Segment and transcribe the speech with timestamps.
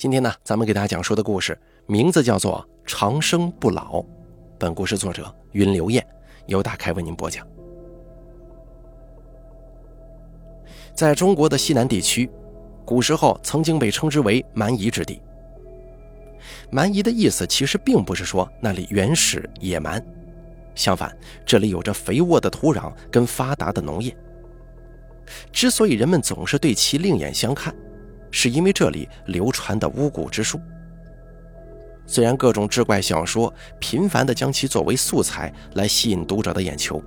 [0.00, 3.98] 今天呢，咱们给大家讲述的故事名字叫做《长生不老》。
[4.58, 6.02] 本故事作者云流燕，
[6.46, 7.46] 由大开为您播讲。
[10.94, 12.30] 在中国的西南地区，
[12.82, 15.20] 古时候曾经被称之为蛮夷之地。
[16.70, 20.02] 蛮夷的意思其实并不是说那里原始野蛮，
[20.74, 21.14] 相反，
[21.44, 24.16] 这里有着肥沃的土壤跟发达的农业。
[25.52, 27.74] 之所以人们总是对其另眼相看。
[28.30, 30.60] 是因为这里流传的巫蛊之术。
[32.06, 37.00] 虽然各种志怪小说频繁地将其作为素材来吸引读者的眼球，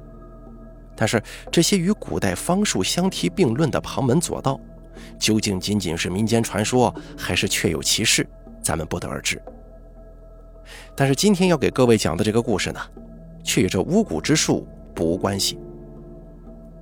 [0.95, 4.57] 但是这些与古代方术相提并论的旁门左道，
[5.19, 8.25] 究竟仅仅是民间传说，还是确有其事，
[8.61, 9.41] 咱们不得而知。
[10.95, 12.79] 但是今天要给各位讲的这个故事呢，
[13.43, 15.59] 却与这巫蛊之术不无关系。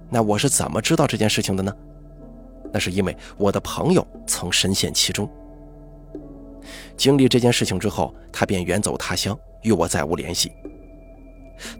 [0.09, 1.73] 那我是怎么知道这件事情的呢？
[2.71, 5.29] 那是因为我的朋友曾深陷其中。
[6.95, 10.51] 经历这件事情之后，他便远走他乡，与我再无联系。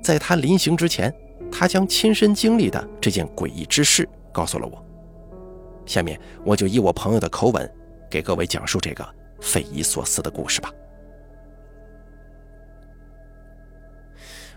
[0.01, 1.13] 在他临行之前，
[1.51, 4.83] 他将亲身经历的这件诡异之事告诉了我。
[5.85, 7.71] 下面我就以我朋友的口吻，
[8.09, 9.07] 给各位讲述这个
[9.39, 10.71] 匪夷所思的故事吧。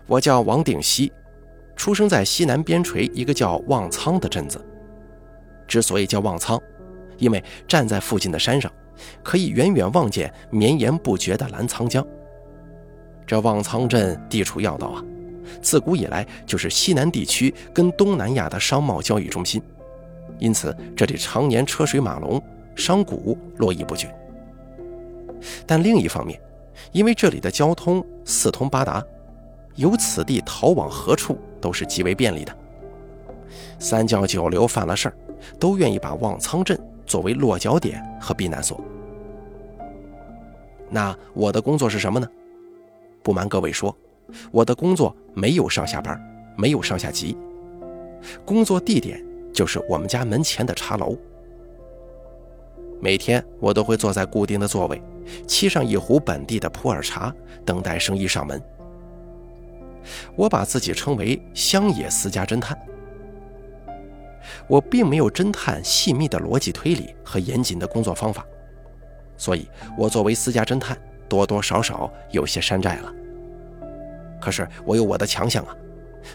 [0.07, 1.11] 我叫王鼎溪，
[1.75, 4.63] 出生在西南边陲一个叫望苍的镇子。
[5.67, 6.61] 之所以叫望苍，
[7.17, 8.71] 因为站在附近的山上，
[9.23, 12.05] 可以远远望见绵延不绝的澜沧江。
[13.25, 15.03] 这望苍镇地处要道啊，
[15.61, 19.61] 自古以来就是西南地区跟东南亚的商贸交易中心，
[20.37, 22.41] 因此这里常年车水马龙，
[22.75, 23.15] 商贾
[23.57, 24.13] 络绎不绝。
[25.65, 26.39] 但另一方面，
[26.91, 29.03] 因为这里的交通四通八达，
[29.75, 32.55] 由此地逃往何处都是极为便利的。
[33.79, 35.15] 三教九流犯了事儿。
[35.59, 38.79] 都愿意把望苍镇作为落脚点和避难所。
[40.89, 42.27] 那我的工作是什么呢？
[43.23, 43.95] 不瞒各位说，
[44.51, 46.19] 我的工作没有上下班，
[46.55, 47.35] 没有上下级，
[48.45, 49.23] 工作地点
[49.53, 51.17] 就是我们家门前的茶楼。
[53.01, 55.01] 每天我都会坐在固定的座位，
[55.47, 57.33] 沏上一壶本地的普洱茶，
[57.65, 58.61] 等待生意上门。
[60.35, 62.77] 我把自己称为乡野私家侦探。
[64.67, 68.45] 我并没有侦探细密的逻辑推理和严谨的工作方法，
[69.37, 69.67] 所以
[69.97, 73.13] 我作为私家侦探，多多少少有些山寨了。
[74.41, 75.75] 可是我有我的强项啊，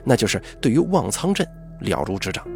[0.04, 1.46] 那就是对于望苍镇
[1.80, 2.46] 了如指掌。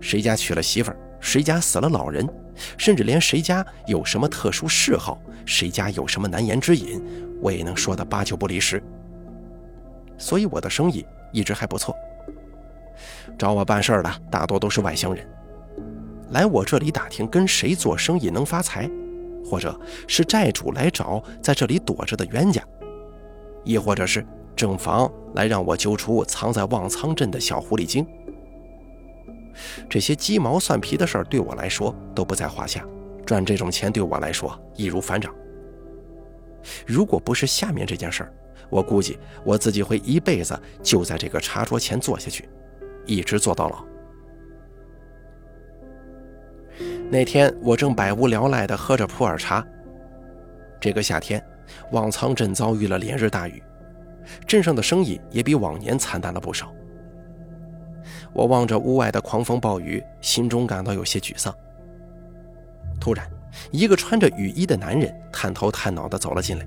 [0.00, 2.28] 谁家娶了媳妇儿，谁家死了老人，
[2.76, 7.02] 甚至连谁家有什么特殊嗜好，谁家有什么难言之隐，
[7.40, 8.82] 我也能说得八九不离十。
[10.18, 11.94] 所以我的生意一直还不错。
[13.38, 15.26] 找我办事儿的大多都是外乡人，
[16.30, 18.88] 来我这里打听跟谁做生意能发财，
[19.44, 22.62] 或者是债主来找在这里躲着的冤家，
[23.64, 24.24] 亦或者是
[24.56, 28.06] 正房来让我揪出藏在望苍镇的小狐狸精。
[29.88, 32.84] 这些鸡毛蒜皮的事儿对我来说都不在话下，
[33.26, 35.34] 赚这种钱对我来说易如反掌。
[36.86, 38.32] 如果不是下面这件事儿，
[38.70, 42.48] 我估计我自己会一辈子就在这个茶桌前坐下去。
[43.06, 43.84] 一直做到老。
[47.10, 49.64] 那天我正百无聊赖地喝着普洱茶。
[50.80, 51.42] 这个夏天，
[51.92, 53.62] 望苍镇遭遇了连日大雨，
[54.46, 56.72] 镇上的生意也比往年惨淡了不少。
[58.32, 61.54] 我望着屋外的狂风暴雨，心中感到有些沮丧。
[63.00, 63.30] 突然，
[63.70, 66.66] 一个穿着雨衣的男人探头探脑地走了进来。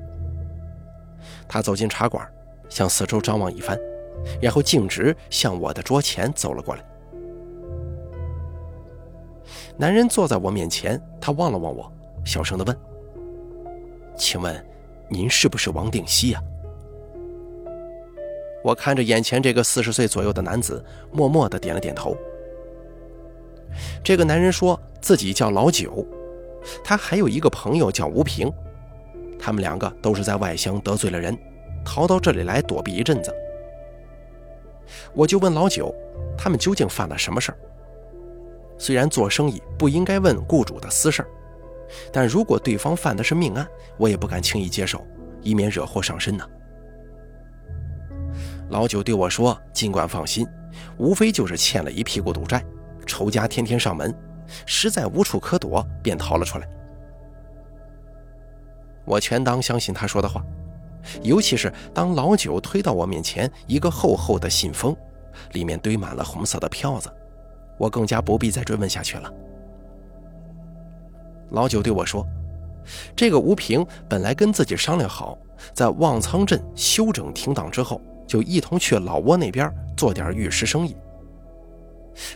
[1.47, 2.25] 他走进茶馆，
[2.69, 3.77] 向四周张望一番。
[4.41, 6.83] 然后径直向我的桌前走了过来。
[9.77, 11.91] 男人坐在我面前，他望了望我，
[12.25, 12.75] 小声的问
[14.17, 14.65] ：“请问，
[15.07, 16.41] 您是不是王定西呀？”
[18.63, 22.17] 我看着眼前这个四十岁左右的男子，默默的点了点头。
[24.03, 26.05] 这个男人说自己叫老九，
[26.83, 28.51] 他还有一个朋友叫吴平，
[29.39, 31.37] 他们两个都是在外乡得罪了人，
[31.85, 33.33] 逃到这里来躲避一阵子。
[35.13, 35.93] 我就问老九，
[36.37, 37.57] 他们究竟犯了什么事儿？
[38.77, 41.27] 虽然做生意不应该问雇主的私事儿，
[42.11, 43.67] 但如果对方犯的是命案，
[43.97, 45.03] 我也不敢轻易接受，
[45.41, 46.47] 以免惹祸上身呢。
[48.69, 50.45] 老九对我说：“尽管放心，
[50.97, 52.63] 无非就是欠了一屁股赌债，
[53.05, 54.13] 仇家天天上门，
[54.65, 56.67] 实在无处可躲，便逃了出来。”
[59.05, 60.43] 我全当相信他说的话。
[61.23, 64.95] 尤其是当老九推到我面前一个厚厚的信封，
[65.53, 67.09] 里面堆满了红色的票子，
[67.77, 69.31] 我更加不必再追问下去了。
[71.51, 72.25] 老九对我说
[73.15, 75.37] ：“这个吴平本来跟自己商量好，
[75.73, 80.95] 在望苍镇休整停当之后，就一同去老挝那边做点玉石生意。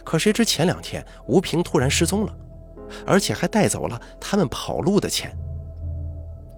[0.03, 2.33] 可谁知前两天吴平突然失踪了，
[3.05, 5.35] 而且还带走了他们跑路的钱。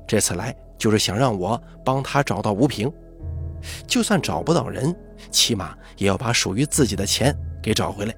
[0.05, 2.91] 这次来就是想让我帮他找到吴平，
[3.87, 4.95] 就算找不到人，
[5.31, 8.15] 起码也要把属于自己的钱给找回来。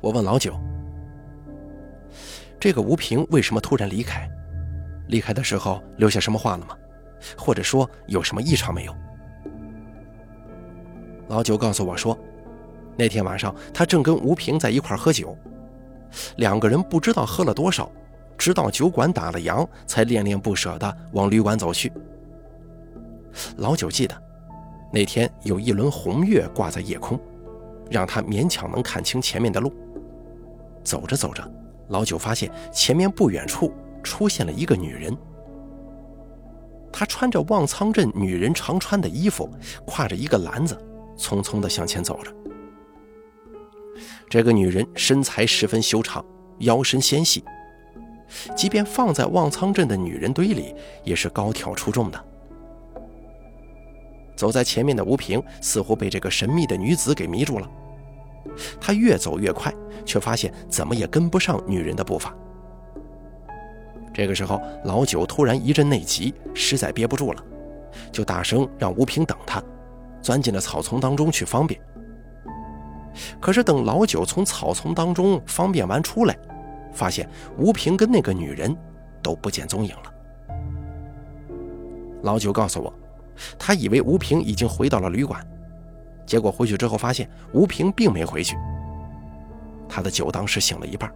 [0.00, 0.58] 我问老九
[2.58, 4.28] ：“这个吴平为什么突然离开？
[5.08, 6.76] 离开的时候留下什么话了吗？
[7.36, 8.94] 或者说有什么异常没有？”
[11.28, 12.18] 老九告诉我说。
[12.94, 15.34] 那天晚上，他正跟吴平在一块喝酒，
[16.36, 17.90] 两个人不知道喝了多少，
[18.42, 21.92] 直到酒馆打了烊，才恋恋不舍地往旅馆走去。
[23.58, 24.20] 老九记得，
[24.92, 27.16] 那天有一轮红月挂在夜空，
[27.88, 29.72] 让他勉强能看清前面的路。
[30.82, 31.48] 走着走着，
[31.90, 33.72] 老九发现前面不远处
[34.02, 35.16] 出现了一个女人，
[36.92, 39.48] 她穿着望苍镇女人常穿的衣服，
[39.86, 40.76] 挎着一个篮子，
[41.16, 42.34] 匆匆地向前走着。
[44.28, 46.24] 这个女人身材十分修长，
[46.58, 47.44] 腰身纤细，
[48.56, 50.74] 即便放在望苍镇的女人堆里，
[51.04, 52.24] 也是高挑出众的。
[54.34, 57.70] 走在前面的吴平似乎被这个神秘的女子给迷住了，
[58.80, 59.72] 他越走越快，
[60.04, 62.34] 却发现怎么也跟不上女人的步伐。
[64.12, 67.44] 这个时候，老九突然一阵内急，实在憋不住了，
[68.10, 69.62] 就大声让吴平等他，
[70.20, 71.80] 钻进了草丛当中去方便。
[73.40, 76.36] 可是等老九从草丛当中方便完出来，
[76.92, 78.76] 发现吴平跟那个女人
[79.22, 80.12] 都不见踪影了。
[82.22, 82.92] 老九告诉我，
[83.58, 85.44] 他以为吴平已经回到了旅馆，
[86.24, 88.56] 结果回去之后发现吴平并没回去。
[89.88, 91.12] 他的酒当时醒了一半，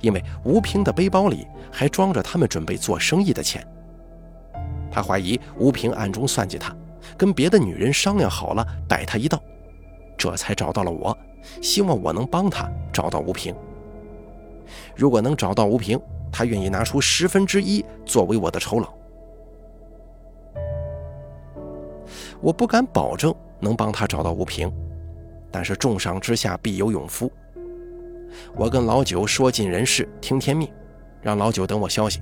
[0.00, 3.66] 因为吴平的背包里还装着他们准备做生意的钱。
[4.90, 6.74] 他怀疑吴平暗中算计他，
[7.16, 9.42] 跟别的女人商量好了摆他一道。
[10.16, 11.16] 这才找到了我，
[11.62, 13.54] 希望我能帮他找到吴平。
[14.94, 16.00] 如果能找到吴平，
[16.30, 18.88] 他愿意拿出十分之一作为我的酬劳。
[22.40, 24.72] 我不敢保证能帮他找到吴平，
[25.50, 27.30] 但是重赏之下必有勇夫。
[28.54, 30.70] 我跟老九说尽人事，听天命，
[31.20, 32.20] 让老九等我消息。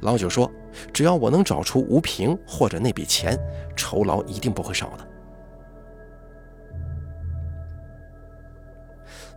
[0.00, 0.50] 老九说，
[0.92, 3.38] 只要我能找出吴平或者那笔钱，
[3.74, 5.08] 酬劳一定不会少的。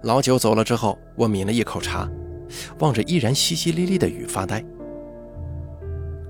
[0.06, 2.08] 老九走了之后，我抿了一口茶，
[2.78, 4.64] 望着依然淅淅沥沥的雨发呆。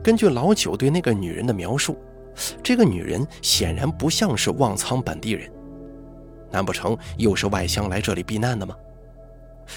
[0.02, 1.98] 根据老九对那个女人的描述，
[2.64, 5.52] 这个女人显然不像是望苍本地人，
[6.50, 8.74] 难不成又是外乡来这里避难的吗？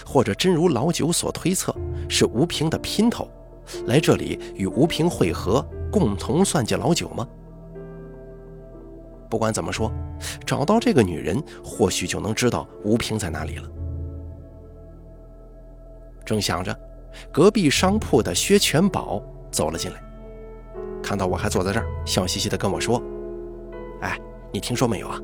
[0.06, 1.74] 或者真如老九所推测，
[2.08, 3.28] 是吴平的姘头，
[3.86, 5.60] 来这里与吴平会合，
[5.90, 7.26] 共同算计老九吗？
[9.28, 9.90] 不管怎么说，
[10.46, 13.68] 找到这个女人，或许就能知道吴平在哪里了。
[16.28, 16.78] 正想着，
[17.32, 19.98] 隔壁商铺的薛全宝走了进来，
[21.02, 23.02] 看到我还坐在这儿，笑嘻嘻地跟我说
[24.02, 24.20] ：“哎，
[24.52, 25.18] 你听说没有啊？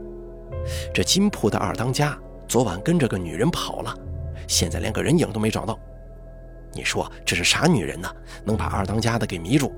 [0.94, 2.18] 这金铺的二当家
[2.48, 3.94] 昨晚跟着个女人跑了，
[4.48, 5.78] 现在连个人影都没找到。
[6.72, 8.08] 你说这是啥女人呢？
[8.42, 9.70] 能把二当家的给迷住？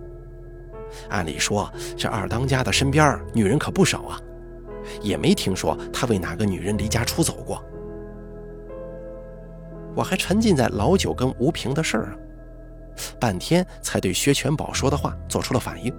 [1.10, 4.20] 按理说，这二当家的身边女人可不少啊，
[5.02, 7.60] 也没听说他为哪个女人离家出走过。”
[9.96, 12.12] 我还沉浸在老九跟吴平的事儿啊，
[13.18, 15.92] 半天才对薛全宝说的话做出了反应。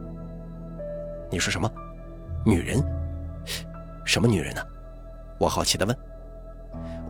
[1.31, 1.69] 你说什么？
[2.45, 2.81] 女人？
[4.05, 4.61] 什么女人呢？
[5.39, 5.97] 我好奇的问。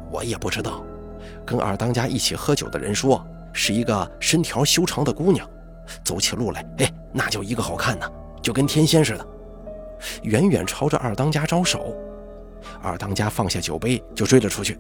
[0.10, 0.82] 我也不知道，
[1.46, 5.48] 跟二当家一起喝酒的人说，是一个身条修长的姑娘，
[6.06, 8.10] 走起路来，哎，那叫一个好看呢，
[8.42, 9.28] 就跟天仙似的。
[10.24, 11.94] 远远朝着二当家招手，
[12.82, 14.80] 二当家放下酒杯就追了出去。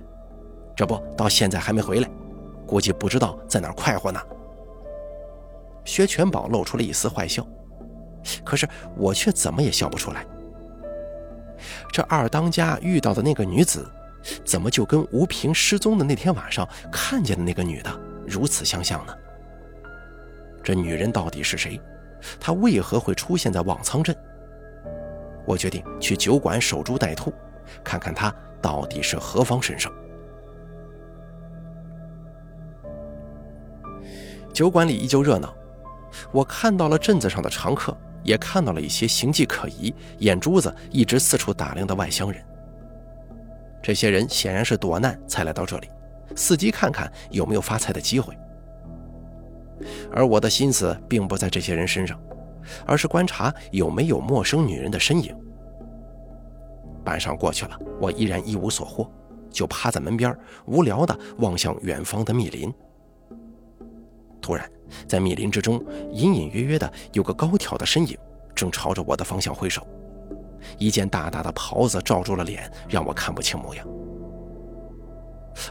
[0.77, 2.09] 这不到现在还没回来，
[2.67, 4.21] 估计不知道在哪快活呢。
[5.83, 7.43] 薛全宝露出了一丝坏笑，
[8.45, 10.23] 可是我却怎么也笑不出来。
[11.91, 13.89] 这二当家遇到的那个女子，
[14.45, 17.89] 怎么就跟吴平失踪的那天晚上看见的那个女的
[18.27, 19.17] 如此相像呢？
[20.63, 21.81] 这女人到底是谁？
[22.39, 24.15] 她为何会出现在望苍镇？
[25.43, 27.33] 我决定去酒馆守株待兔，
[27.83, 28.31] 看看她
[28.61, 29.91] 到底是何方神圣。
[34.57, 35.53] 酒馆里依旧热闹，
[36.31, 42.43] 我看到了镇子上的常客，也看到了一些形迹可疑、眼珠子一直四处打量的外乡人。
[43.83, 45.87] 这些人显然是躲难才来到这里，
[46.33, 48.35] 伺机看看有没有发财的机会。
[50.11, 52.19] 而我的心思并不在这些人身上，
[52.83, 55.37] 而是观察有没有陌生女人的身影。
[57.05, 59.07] 半晌过去了，我依然一无所获，
[59.51, 60.35] 就趴在门边，
[60.65, 62.73] 无聊地望向远方的密林。
[64.47, 64.65] 突然，
[65.05, 68.17] 在密林之中，隐隐约约的有个高挑的身影，
[68.55, 69.85] 正朝着我的方向挥手。
[70.77, 73.85] 一件大大的袍子罩住了脸，让我看不清模样。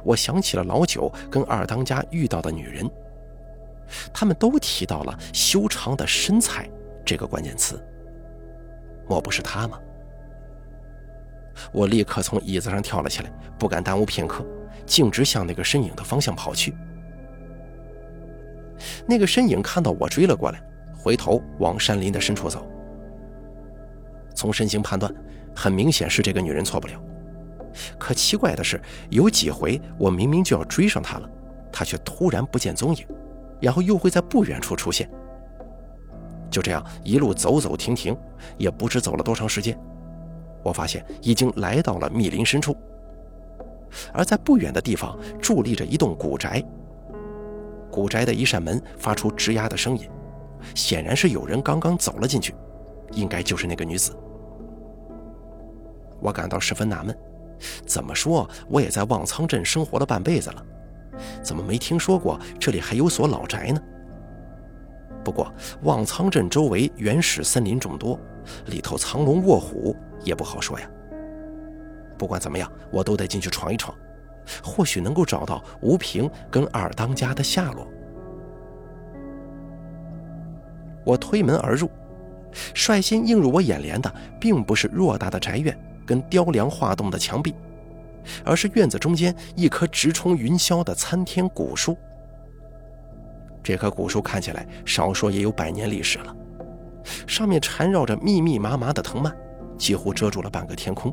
[0.05, 2.87] 我想起了老九跟二当家遇到的女人，
[4.13, 6.69] 他们都提到了“修长的身材”
[7.03, 7.83] 这个关键词。
[9.09, 9.81] 莫不是他吗？
[11.73, 14.45] 我立刻从椅子上跳了起来，不敢耽误片刻，
[14.85, 16.77] 径直向那个身影的方向跑去。
[19.07, 20.63] 那个身影看到我追了过来，
[20.97, 22.67] 回头往山林的深处走。
[24.35, 25.13] 从身形判断，
[25.55, 26.95] 很明显是这个女人错不了。
[27.99, 28.81] 可奇怪的是，
[29.11, 31.31] 有几回我明明就要追上她了，
[31.73, 33.07] 她却突然不见踪影，
[33.61, 35.11] 然后又会在不远处出现。
[36.51, 38.17] 就这样一路走走停停，
[38.57, 39.79] 也不知走了多长时间，
[40.63, 42.77] 我发现已经来到了密林深处。
[44.13, 46.63] 而在不远的地方伫立着一栋古宅，
[47.97, 50.07] 古宅的一扇门发出吱呀的声音，
[50.75, 52.55] 显然是有人刚刚走了进去，
[53.13, 54.15] 应该就是那个女子。
[56.21, 57.17] 我感到十分纳闷，
[57.87, 60.63] 怎么说我也在望苍镇生活了半辈子了，
[61.43, 63.81] 怎么没听说过这里还有所老宅呢？
[65.25, 65.51] 不过
[65.85, 68.21] 望苍镇周围原始森林众多，
[68.67, 70.87] 里头藏龙卧虎也不好说呀。
[72.19, 73.97] 不管怎么样，我都得进去闯一闯，
[74.63, 77.87] 或许能够找到吴平跟二当家的下落。
[81.05, 81.91] 我推门而入，
[82.75, 85.77] 率先映入我眼帘的，并不是偌大的宅院。
[86.07, 87.53] 跟雕梁画栋的墙壁，
[88.45, 91.99] 而是院子中间一棵直冲云霄的参天古树。
[93.61, 96.37] 这棵古树看起来少说也有百年历史了，
[97.27, 99.37] 上面缠绕着密密麻麻的藤蔓，
[99.77, 101.13] 几乎遮住了半个天空。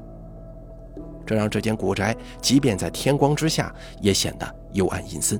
[1.25, 5.39] 这让这间古宅即便在天光之下也显得幽暗阴森。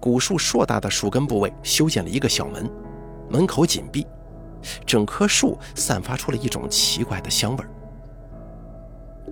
[0.00, 2.70] 古树硕大的树根部位修建了一个小门，
[3.28, 4.06] 门口紧闭。
[4.86, 7.64] 整棵树散发出了一种奇怪的香味。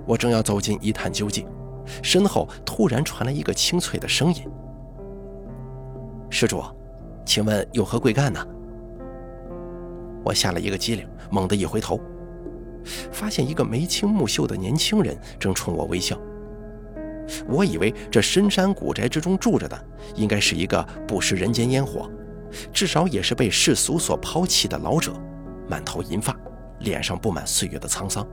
[0.07, 1.47] 我正要走近一探究竟，
[2.03, 4.47] 身后突然传来一个清脆的声音
[6.29, 6.63] ：“施主，
[7.25, 8.47] 请问有何贵干呢？”
[10.23, 11.99] 我吓了一个激灵，猛地一回头，
[12.85, 16.19] 发现一个眉清目秀的年轻人正冲我微笑。
[17.47, 19.85] 我以为这深山古宅之中住着的，
[20.15, 22.11] 应该是一个不食人间烟火。
[22.73, 25.15] 至少也是被世俗所抛弃的老者，
[25.69, 26.37] 满头银发，
[26.81, 28.27] 脸上布满岁月的沧桑。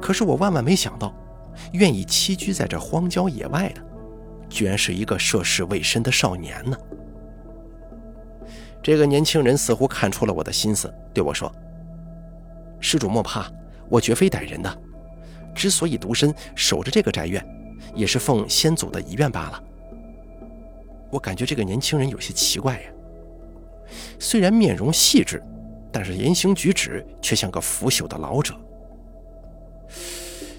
[0.00, 1.14] 可是我万万没想到，
[1.72, 3.80] 愿意栖居在这荒郊野外的，
[4.48, 6.76] 居然是一个涉世未深的少年呢。
[8.82, 11.52] 这个年轻人似乎看出了我的心思，对我说
[12.80, 13.50] ：“施主莫怕，
[13.88, 14.82] 我绝非歹人的。
[15.54, 17.44] 之所以独身守着这个宅院，
[17.94, 19.62] 也是奉先祖的遗愿罢了。”
[21.10, 22.90] 我感觉这个年轻人有些奇怪呀，
[24.18, 25.42] 虽然面容细致，
[25.90, 28.54] 但是言行举止却像个腐朽的老者。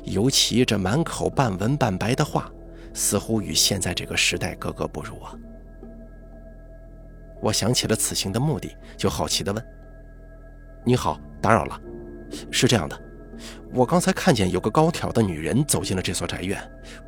[0.05, 2.51] 尤其这满口半文半白的话，
[2.95, 5.35] 似乎与现在这个时代格格不入啊。
[7.41, 9.63] 我想起了此行的目的，就好奇地问
[10.83, 11.79] ：“你好，打扰了。
[12.51, 12.99] 是这样的，
[13.73, 16.59] 我刚才看见有个高挑的女人走进了这所宅院，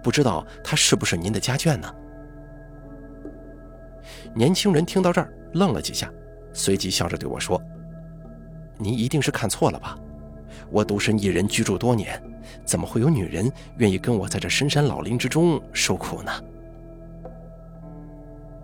[0.03, 1.93] 不知道她是不是您的家眷呢？”
[4.33, 6.09] 年轻人听到这儿，愣了几下，
[6.53, 7.61] 随即笑着对我说
[8.79, 9.97] ：“您一定是看错了吧？
[10.69, 12.21] 我独身一人居住多年，
[12.63, 16.31] 怎么会有女人愿意跟我在这深山老林之中受苦呢？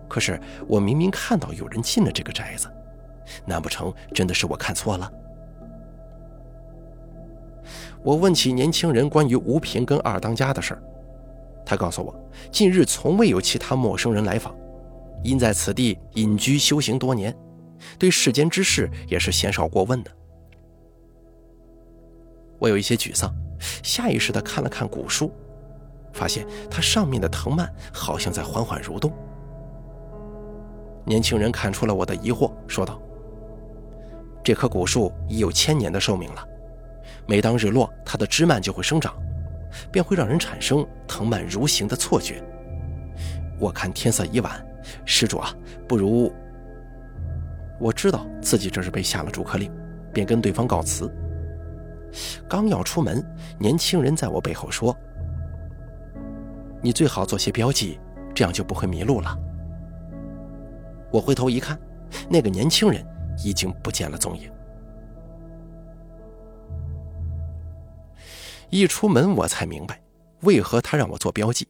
[0.08, 2.66] 可是我明明看到有人进了这个宅子，
[3.44, 5.12] 难不成真的是我看错了？”
[8.02, 10.82] 我问起年轻人关于吴平跟二当家的事儿，
[11.66, 12.14] 他告诉我，
[12.50, 14.54] 近日从未有其他陌生人来访。
[15.24, 17.36] 因在此地隐居修行多年，
[17.98, 20.10] 对世间之事也是鲜少过问的。
[22.60, 23.34] 我有一些沮丧，
[23.82, 25.32] 下意识地看了看古树，
[26.12, 29.12] 发现它上面的藤蔓好像在缓缓蠕动。
[31.04, 33.00] 年轻人看出了我的疑惑，说道
[34.44, 36.47] ：“这棵古树已有千年的寿命了，
[37.28, 39.14] 每当日落，它的枝蔓就会生长，
[39.92, 42.42] 便会让人产生藤蔓如形的错觉。
[43.60, 44.64] 我看天色已晚。”
[45.04, 45.54] 施主啊，
[45.86, 46.32] 不如
[47.78, 49.70] 我知道自己这是被下了逐客令，
[50.14, 51.12] 便跟对方告辞。
[52.48, 53.22] 刚要出门，
[53.58, 54.96] 年轻人在我背后说
[56.80, 58.00] ：“你最好做些标记，
[58.34, 59.38] 这样就不会迷路了。”
[61.12, 61.78] 我回头一看，
[62.30, 63.04] 那个年轻人
[63.44, 64.50] 已经不见了踪影。
[68.70, 70.00] 一出门，我才明白
[70.42, 71.66] 为何他让我做标记。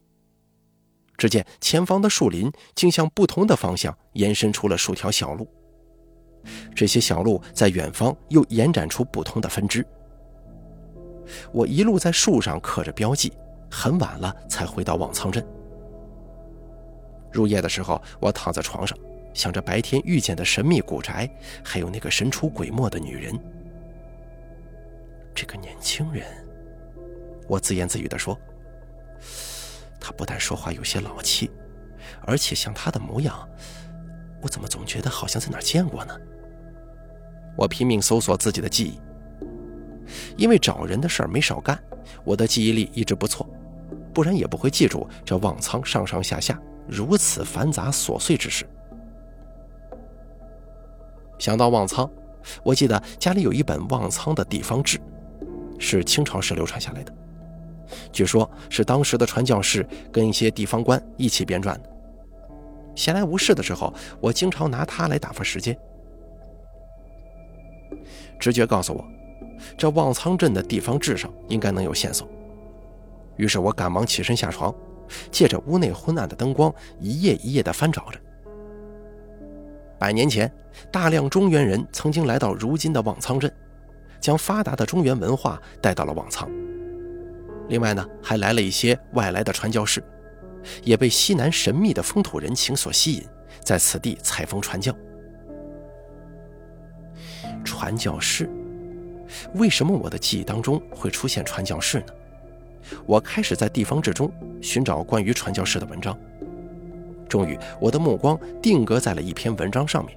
[1.17, 5.49] 只见前方的树林竟向不同的方向延伸出了数条小路，
[6.75, 9.85] 这些小路在远方又延展出不同的分支。
[11.53, 13.33] 我一路在树上刻着标记，
[13.71, 15.45] 很晚了才回到望苍镇。
[17.33, 18.97] 入夜的时候，我躺在床上，
[19.35, 21.29] 想着白天遇见的神秘古宅，
[21.65, 23.39] 还有那个神出鬼没的女人。
[25.35, 26.25] 这个年轻人，
[27.49, 28.39] 我自言自语地说
[29.99, 31.51] ：“他不但说话有些老气，
[32.23, 33.49] 而且像他的模样，
[34.41, 36.15] 我怎么总觉得好像在哪见过呢？”
[37.57, 39.01] 我拼命搜索自己的记忆，
[40.37, 41.77] 因为找人的事儿没少干，
[42.23, 43.45] 我的记忆力一直不错，
[44.15, 46.61] 不然也不会记住这望苍上上下下。
[46.87, 48.65] 如此繁杂琐碎之事。
[51.39, 52.11] 想到望苍，
[52.63, 54.99] 我记得家里有一本望苍的地方志，
[55.79, 57.13] 是清朝时流传下来的，
[58.13, 61.83] 据说是当时的传教士跟一些地方官一起编撰的。
[62.95, 65.79] 闲来无事的时候，我经常拿它来打发时间。
[68.39, 69.05] 直觉告诉我，
[69.77, 72.29] 这望苍镇的地方志上应该能有线索，
[73.37, 74.75] 于是我赶忙起身下床。
[75.31, 78.21] 借着屋内昏暗的灯光，一页一页地翻找着。
[79.99, 80.53] 百年前，
[80.93, 83.51] 大量中原人曾经来到如今的望苍镇，
[84.21, 86.47] 将发达的中原文化带到了望苍。
[87.69, 90.03] 另外呢，还来了一些外来的传教士，
[90.83, 93.25] 也被西南神秘的风土人情所吸引，
[93.63, 94.95] 在此地采风传教。
[97.65, 98.49] 传教士，
[99.55, 102.07] 为什么我的记忆当中会出现传教士呢？
[103.05, 104.33] 我开始在地方志中
[104.63, 106.19] 寻找关于传教士的文章，
[107.29, 110.17] 终于我的目光定格在了一篇文章上面。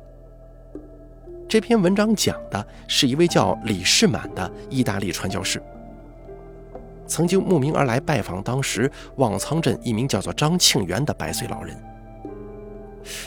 [1.50, 5.62] 这篇文章讲的是一位叫李世满的意大利传教士，
[7.12, 11.78] 曾经慕名而来拜访当时望苍镇一名叫做张庆元的百岁老人。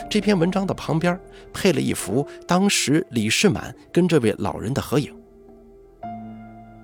[0.09, 1.19] 这篇文章的旁边
[1.53, 5.15] 配了一幅当时李世满跟这位老人的合影。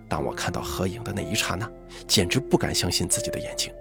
[0.07, 1.67] 当我看到合影的那一刹那，
[2.05, 3.73] 简直不敢相信自己的眼睛。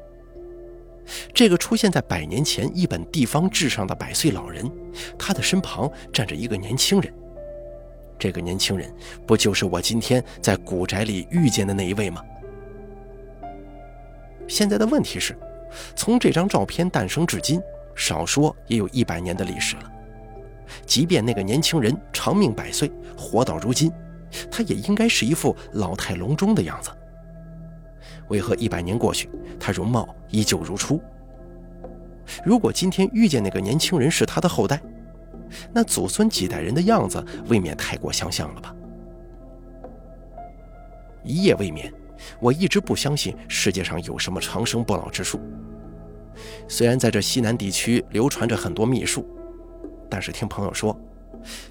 [1.35, 4.70] 这个出现在百年前一本地方志上的百岁老人，
[5.18, 7.12] 他的身旁站着一个年轻人。
[8.18, 8.90] 这个年轻人
[9.26, 12.22] 不就是我今天在古宅里遇见的那一位吗？
[14.50, 15.38] 现在的问题是，
[15.94, 17.62] 从这张照片诞生至今，
[17.94, 19.82] 少说也有一百年的历史了。
[20.84, 23.92] 即便那个年轻人长命百岁，活到如今。
[24.50, 26.90] 他也应该是一副老态龙钟的样子，
[28.28, 31.00] 为何一百年过去，他容貌依旧如初？
[32.44, 34.80] 如果今天遇见那个年轻人是他的后代，
[35.72, 38.74] 那祖孙几代人的样子未免太过相像了吧？
[41.22, 41.92] 一夜未眠，
[42.38, 45.40] 我一直不相信世界上有什么长生不老之术。
[46.68, 49.28] 虽然在这西南地区流传着很多秘术，
[50.09, 50.98] 但是听朋友说，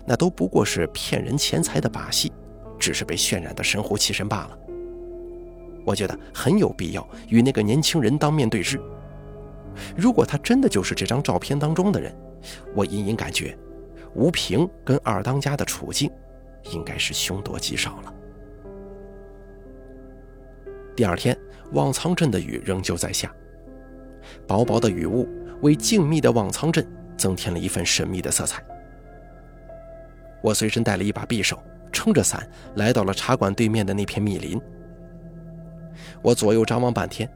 [0.06, 2.32] 那都不过是骗人钱财的把戏。
[2.80, 4.58] 只是被渲染的神乎其神罢了。
[5.86, 8.80] 我觉得很有必要与那个年轻人当面对质。
[9.98, 12.16] 如果他真的就是这张照片当中的人，
[12.74, 13.54] 我隐隐感觉
[14.16, 16.10] 吴平跟二当家的处境
[16.72, 18.14] 应该是凶多吉少了。
[21.00, 21.34] 第二天，
[21.72, 23.34] 望苍镇的雨仍旧在下，
[24.46, 25.26] 薄薄的雨雾
[25.62, 26.86] 为静谧的望苍镇
[27.16, 28.62] 增添了一份神秘的色彩。
[30.44, 31.58] 我随身带了一把匕首。
[31.90, 34.60] 撑着伞来到了茶馆对面的那片密林。
[36.22, 37.30] 我左右张望半天，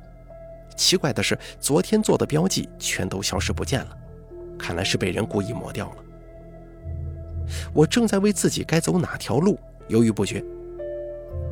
[0.75, 3.97] 奇怪的是，昨天做的标记全都消失不见了，
[4.59, 5.95] 看来是被人故意抹掉了。
[7.73, 10.43] 我正在为自己该走哪条路犹豫不决，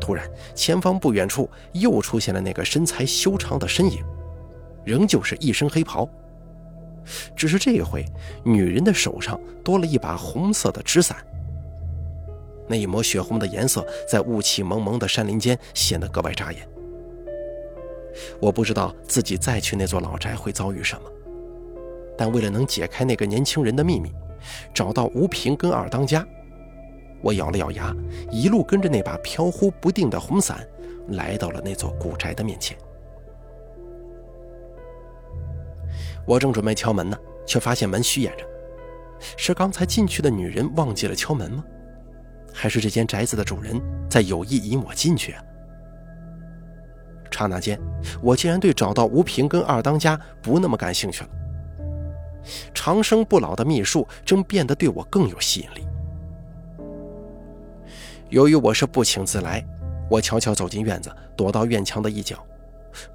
[0.02, 4.04] 突然，前方不远处又出现了那个身材修长的身影，
[4.84, 6.10] 仍旧是一身黑袍，
[7.36, 8.04] 只是这一回，
[8.44, 11.18] 女人的手上多了一把红色的纸伞。
[12.68, 16.68] 那一抹血红的颜色，在雾气蒙蒙的山林间显得格外扎眼。
[18.40, 21.02] 我不知道自己再去那座老宅会遭遇什么，
[22.18, 24.12] 但为了能解开那个年轻人的秘密，
[24.74, 26.26] 找到吴平跟二当家，
[27.22, 27.96] 我咬了咬牙，
[28.32, 30.68] 一路跟着那把飘忽不定的红伞，
[31.10, 32.78] 来到了那座古宅的面前。
[36.26, 38.46] 我正准备敲门呢，却发现门虚掩着，
[39.38, 41.64] 是刚才进去的女人忘记了敲门吗？
[42.54, 43.80] 还是这间宅子的主人
[44.10, 45.44] 在有意引我进去啊！
[47.32, 47.80] 刹那间，
[48.22, 51.30] 我竟然对找到吴平跟二当家不那么感兴趣了。
[52.74, 55.88] 长生不老的秘术正变得对我更有吸引力。
[58.32, 59.62] 由于我是不请自来，
[60.10, 62.38] 我悄悄走进院子，躲到院墙的一角，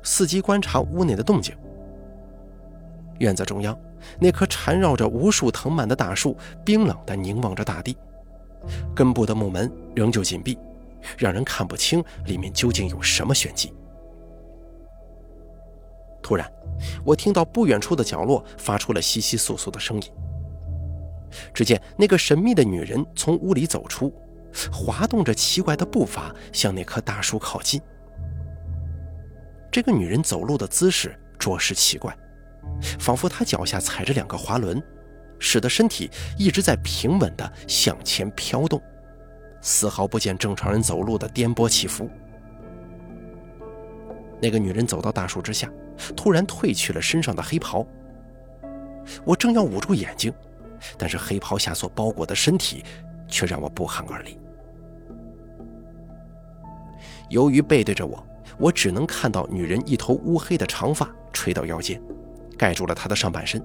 [0.03, 1.57] 伺机观察屋内的动静。
[3.19, 3.77] 院子中央，
[4.21, 7.97] 那棵缠绕着无数藤蔓的大树冰冷地凝望着大地，
[8.95, 10.59] 根部的木门仍旧紧闭，
[11.17, 13.73] 让人看不清里面究竟有什么玄机。
[16.23, 16.47] 突然，
[17.07, 20.13] 我听到不远处的角落发出了窸窸窣窣的声音。
[21.55, 24.13] 只见那个神秘的女人从屋里走出，
[24.73, 27.81] 滑动着奇怪的步伐向那棵大树靠近。
[29.71, 32.17] 这个女人走路的姿势着实奇怪。
[32.99, 34.83] 仿佛她脚下踩着两个滑轮，
[35.39, 38.83] 使得身体一直在平稳地向前飘动，
[39.61, 42.11] 丝毫不见正常人走路的颠簸起伏。
[44.43, 45.71] 那个女人走到大树之下，
[46.17, 47.87] 突然褪去了身上的黑袍。
[49.25, 50.35] 我正要捂住眼睛，
[50.99, 52.85] 但是黑袍下所包裹的身体
[53.29, 54.37] 却让我不寒而栗。
[57.29, 58.25] 由于背对着我，
[58.59, 62.01] 我只能看到女人一头乌黑的长发垂到腰间。
[62.59, 63.63] 盖住了她的上半身，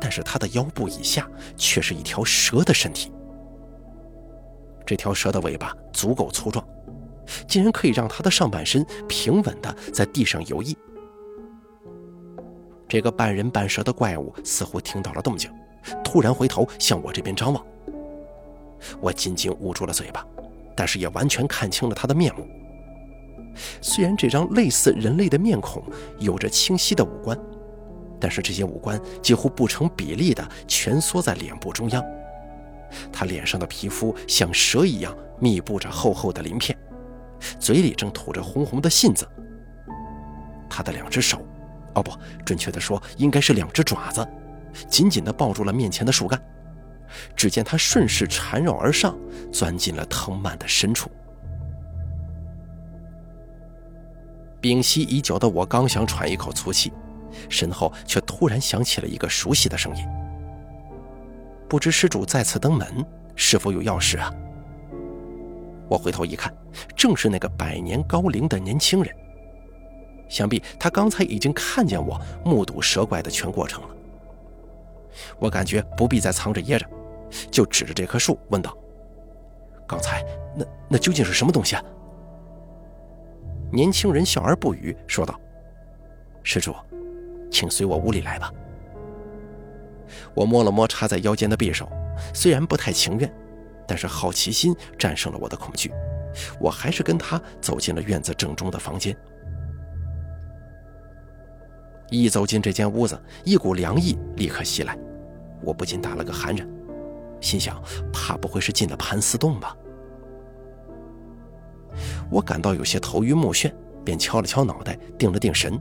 [0.00, 3.12] 但是她的腰部以下却是一条蛇的身体。
[4.86, 6.66] 这条蛇的尾巴足够粗壮，
[7.46, 10.74] 竟然可以让她的上半身平稳地在地上游弋。
[12.88, 15.50] 这个半人半蛇的怪物似乎听到了动静，
[16.02, 17.62] 突然回头向我这边张望。
[19.00, 20.26] 我紧紧捂住了嘴巴，
[20.74, 22.46] 但是也完全看清了他的面目。
[23.80, 25.82] 虽然这张类似人类的面孔
[26.18, 27.38] 有着清晰的五官。
[28.20, 32.02] 但是这些五官几乎不成比例的蜷缩在脸部中央，
[33.12, 36.78] 他脸上的皮肤像蛇一样密布着厚厚的鳞片，
[37.58, 39.28] 嘴里正吐着红红的信子。
[40.70, 41.44] 他的两只手，
[41.94, 42.12] 哦不，
[42.46, 44.26] 准确的说应该是两只爪子，
[44.88, 46.40] 紧紧地抱住了面前的树干。
[47.36, 49.16] 只见他顺势缠绕而上，
[49.52, 51.10] 钻进了藤蔓的深处。
[54.60, 56.92] 屏息已久的我刚想喘一口粗气。
[57.48, 60.04] 身后却突然响起了一个熟悉的声音。
[61.68, 64.32] 不知施主在此登门，是否有要事啊？
[65.88, 66.54] 我回头一看，
[66.96, 69.12] 正是那个百年高龄的年轻人。
[70.28, 73.88] 想必他刚才已经看见我目睹蛇怪的全过程了。
[75.38, 76.86] 我感觉不必再藏着掖着，
[77.50, 78.76] 就指着这棵树问道
[79.86, 80.24] ：“刚才
[80.56, 81.82] 那那究竟是什么东西啊？”
[83.72, 85.38] 年轻人笑而不语，说道
[86.42, 86.74] ：“施主。”
[87.50, 88.52] 请随我屋里来吧。
[90.34, 91.88] 我摸了摸插在腰间的匕首，
[92.34, 93.32] 虽然不太情愿，
[93.86, 95.92] 但是好奇心战胜了我的恐惧，
[96.60, 99.16] 我还是跟他走进了院子正中的房间。
[102.22, 104.96] 一走进这间屋子，一股凉意立刻袭来，
[105.62, 106.68] 我不禁打了个寒颤，
[107.40, 109.76] 心想：怕不会是进了盘丝洞吧？
[112.30, 113.72] 我感到有些头晕目眩，
[114.04, 115.80] 便敲了敲脑袋，定了定神。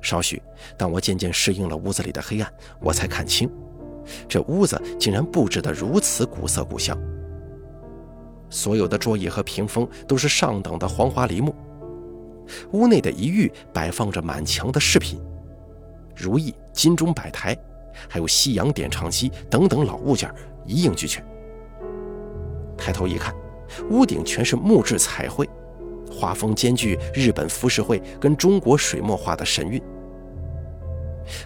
[0.00, 0.42] 稍许，
[0.76, 3.50] 当我渐渐适应了屋子里的黑暗，我才看清，
[4.28, 6.96] 这屋子竟然布置得如此古色古香。
[8.50, 11.54] 所有的桌椅和屏风都是上等的黄花梨木，
[12.72, 15.20] 屋内的一隅摆放着满墙的饰品，
[16.14, 17.56] 如意、金钟摆台，
[18.08, 20.32] 还有西洋点唱机等等老物件
[20.66, 21.24] 一应俱全。
[22.76, 23.34] 抬头一看，
[23.90, 25.48] 屋顶全是木质彩绘，
[26.10, 29.82] 画风兼具日本浮世绘跟中国水墨画的神韵。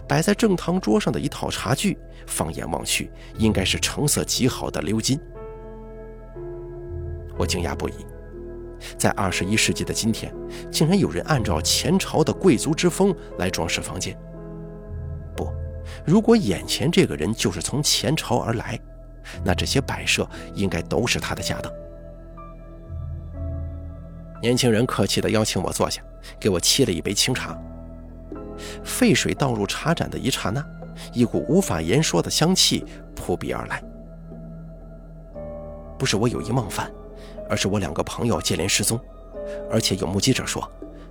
[0.08, 5.20] 摆在正堂桌上的一套茶具，放眼望去，应该是成色极好的鎏金。
[7.36, 7.92] 我惊讶不已，
[8.96, 10.32] 在二十一世纪的今天，
[10.70, 14.16] 竟然有人按照前朝的贵族之风来装饰房间。
[15.36, 15.50] 不，
[16.06, 18.78] 如果眼前这个人就是从前朝而来，
[19.44, 21.72] 那这些摆设应该都是他的家当。
[24.40, 26.00] 年轻人客气地邀请我坐下，
[26.38, 27.58] 给我沏了一杯清茶。
[28.84, 30.64] 沸水倒入茶盏的一刹那，
[31.12, 33.82] 一股无法言说的香气扑鼻而来。
[35.98, 36.90] 不是我有意冒犯，
[37.48, 39.00] 而是我两个朋友接连失踪，
[39.70, 40.70] 而且有目击者说，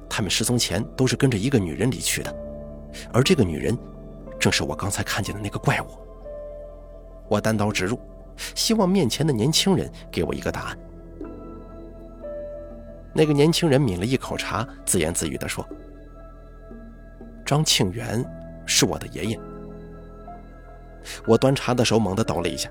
[0.09, 2.35] 他们失踪前都是跟着一个女人离去的，
[3.11, 3.77] 而这个女人，
[4.39, 5.85] 正是我刚才看见的那个怪物。
[7.27, 7.99] 我单刀直入，
[8.55, 10.77] 希望面前的年轻人给我一个答案。
[13.13, 15.67] 那个年轻人抿了一口茶，自言自语地说。
[17.43, 18.23] 张庆元
[18.65, 19.39] 是我的爷爷。
[21.25, 22.69] 我端茶的手猛地抖了一下，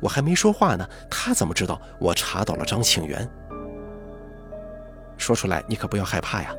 [0.00, 3.28] 我还没说话呢，他怎么知道我查到了张庆元？
[5.16, 6.54] 说出来你可不要害怕呀。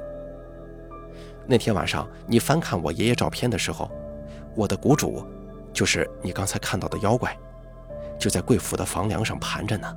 [1.45, 3.91] 那天晚上你翻看我爷爷照片的时候，
[4.55, 5.25] 我的谷主，
[5.73, 7.37] 就是你刚才看到的妖怪，
[8.17, 9.93] 就在贵府的房梁上盘着呢。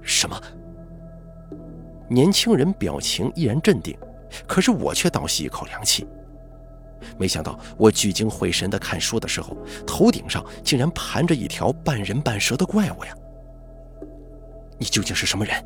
[0.00, 0.40] 什么？
[2.08, 3.94] 年轻人表情依然镇定，
[4.46, 6.08] 可是我却倒吸一口凉气。
[7.16, 9.56] 没想到我聚精会神地看书的时候，
[9.86, 13.14] 头顶上竟然盘着一条半人半蛇的怪物呀！
[14.78, 15.64] 你究竟是什么人？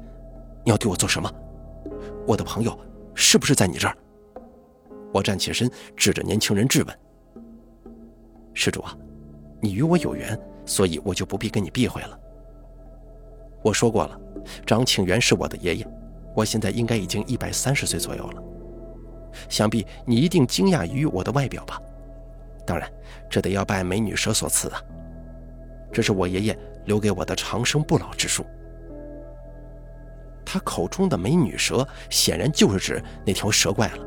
[0.65, 1.31] 你要对我做什么？
[2.27, 2.79] 我的朋友
[3.15, 3.97] 是不是在你这儿？
[5.13, 6.99] 我站起身，指着年轻人质问
[8.55, 8.97] ：“施主啊，
[9.61, 12.19] 你与我有缘，所以我就不必跟你避讳了。
[13.63, 14.19] 我说过了，
[14.67, 15.87] 张庆元是我的爷爷，
[16.35, 18.43] 我现在应该已经一百三十岁左右了。
[19.49, 21.81] 想必你一定惊讶于我的外表吧？
[22.67, 22.91] 当然，
[23.29, 24.81] 这得要拜美女蛇所赐啊。
[25.93, 28.47] 这是我爷爷留给我的长生不老之术。
[30.45, 34.07] 他口中的美女蛇，显然就是指那条蛇怪了。”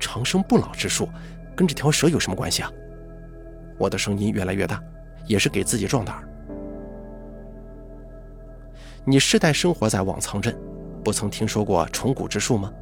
[0.00, 1.08] 长生不老之术
[1.54, 2.72] 跟这条蛇有什么关系啊？
[3.78, 4.82] 我的声音越来越大，
[5.26, 6.22] 也是给自己壮胆。
[9.04, 10.56] 你世代生活在望苍镇，
[11.04, 12.72] 不曾听说过重古之术吗？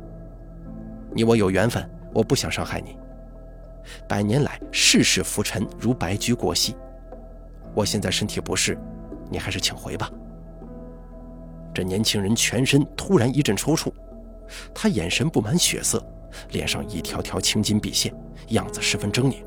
[1.13, 2.97] 你我有缘分，我不想伤害你。
[4.09, 6.77] 百年来世事浮沉，如白驹过隙。
[7.75, 8.79] 我现在身体不适，
[9.31, 10.11] 你还是请回吧。
[11.75, 13.93] 这年轻人全身突然一阵抽搐，
[14.75, 16.03] 他眼神布满血色。
[16.51, 18.15] 脸上一条条青筋毕现，
[18.49, 19.43] 样子十分狰狞。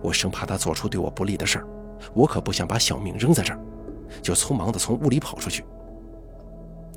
[0.00, 1.66] 我生怕他做出对我不利的事儿，
[2.14, 3.60] 我可不想把小命扔在这儿，
[4.22, 5.62] 就匆忙地从屋里跑出去。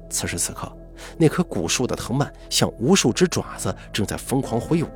[0.09, 0.71] 此时此刻，
[1.17, 4.87] 那棵古树的藤蔓像无数只爪子，正在疯狂挥舞，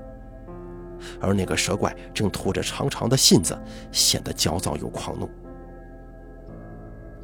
[1.20, 3.60] 而那个蛇怪正吐着长长的信子，
[3.92, 5.30] 显得焦躁又狂怒。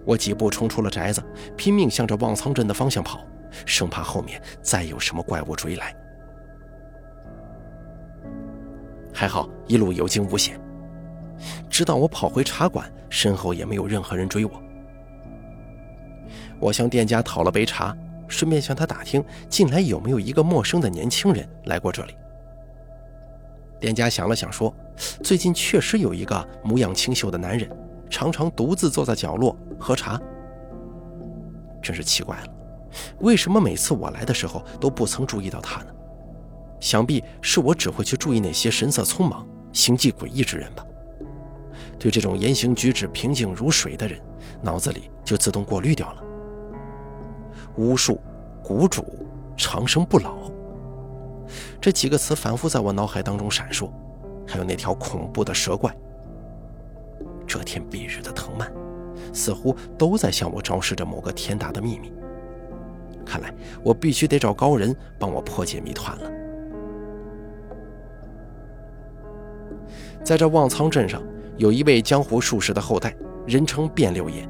[0.05, 1.23] 我几步冲出了宅子，
[1.55, 3.21] 拼命向着望苍镇的方向跑。
[3.65, 5.95] 生怕后面再有什么怪物追来，
[9.13, 10.59] 还好一路有惊无险。
[11.69, 14.51] 直到我跑回茶馆，身后也没有任何人追我。
[16.59, 17.95] 我向店家讨了杯茶，
[18.27, 22.15] 顺便向他打听近来有没有一个陌生的年轻人来过这里。
[23.79, 24.73] 店家想了想说
[25.23, 27.69] ：“最近确实有一个模样清秀的男人，
[28.09, 30.19] 常常独自坐在角落喝茶。
[31.81, 32.47] 真是奇怪了。”
[33.19, 35.89] 为什么每次我来的时候都不曾注意到他呢？
[36.79, 40.83] 想必是我只会去注意那些神色匆忙、行迹诡异之人吧。
[41.99, 44.19] 对这种言行举止平静如水的人，
[44.61, 46.23] 脑子里就自动过滤掉了。
[47.77, 48.19] 巫术、
[48.63, 49.05] 谷主、
[49.55, 50.51] 长生不老，
[51.79, 53.89] 这几个词反复在我脑海当中闪烁，
[54.47, 55.95] 还有那条恐怖的蛇怪。
[57.45, 58.71] 遮天蔽日的藤蔓，
[59.33, 62.11] 似乎都在向我昭示着某个天大的秘密。
[63.25, 66.31] 看来我必须得找高人帮我破解谜团了。
[70.23, 71.21] 在这望苍镇上，
[71.57, 74.47] 有一位江湖术士的后代，人称卞六爷，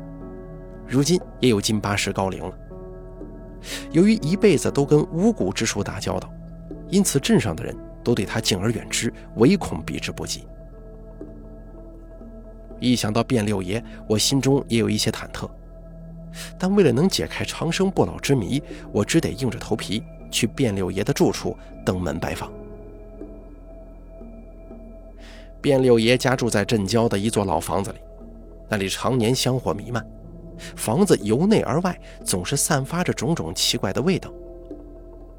[0.87, 2.57] 如今也有近八十高龄了。
[3.91, 6.31] 由于一辈子都跟巫蛊之术打交道，
[6.89, 10.45] 因此镇上的人都对他敬而远之，唯恐避之不及。
[12.79, 15.49] 一想到卞六爷，我心中也有一些忐忑。
[16.59, 22.51] 但为了能解开长生不老之谜，我只得硬着头皮去卞六爷的住处登门拜访。
[25.59, 27.97] 卞六爷家住在镇郊的一座老房子里，
[28.69, 30.05] 那里常年香火弥漫，
[30.75, 34.31] 房子由内而外总是散发着种种奇怪的味道，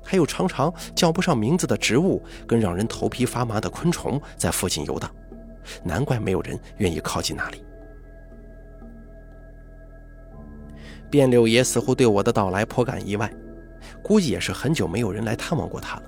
[0.02, 5.10] 还有常常叫不上名字的植物跟让人头皮发麻的昆虫在附近游荡，
[5.82, 7.62] 难怪没有人愿意靠近那里。
[11.10, 13.32] 卞六爷似乎对我的到来颇感意外，
[14.02, 16.02] 估计也是很久没有人来探望过他了。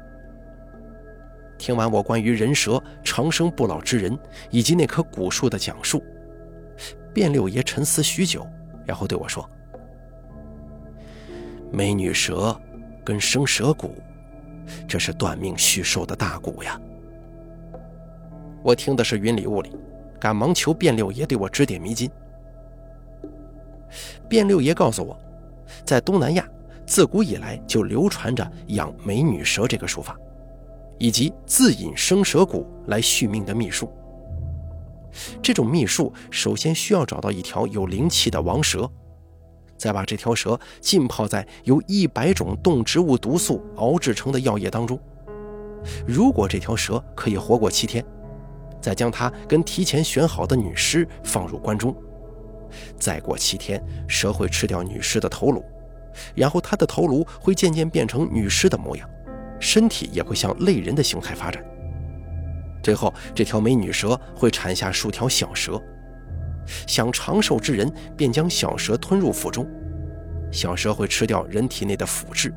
[1.57, 4.19] 听完我关于人蛇长生不老之人
[4.51, 6.03] 以及那棵古树的讲述，
[7.15, 8.47] 卞六爷沉思许久，
[8.91, 9.49] 然后对我说
[11.71, 12.61] ：“美女蛇
[13.05, 13.95] 跟生蛇骨，
[14.89, 16.77] 这是断命续寿的大蛊呀！”
[18.65, 19.71] 我听的是云里雾里，
[20.19, 22.11] 赶忙求卞六爷对我指点迷津。
[24.29, 25.17] 卞六爷告诉我，
[25.85, 26.45] 在东南亚
[26.85, 30.19] 自古以来就流传着养美女蛇这个术法，
[30.99, 33.89] 以及自饮生蛇骨来续命的秘术。
[35.43, 38.91] 这种秘术首先需要找到一条有灵气的王蛇，
[39.77, 44.99] 再把这条蛇浸泡在由一百种动植物毒素熬制成的药液当中。
[46.07, 48.05] 如果这条蛇可以活过七天，
[48.81, 51.95] 再将它跟提前选好的女尸放入棺中。
[52.99, 55.65] 再过七天，蛇会吃掉女尸的头颅，
[56.35, 59.09] 然后它的头颅会渐渐变成女尸的模样，
[59.59, 61.65] 身体也会向类人的形态发展。
[62.83, 65.81] 最后，这条美女蛇会产下数条小蛇，
[66.87, 69.69] 想长寿之人便将小蛇吞入腹中，
[70.51, 72.53] 小蛇会吃掉人体内的腐质，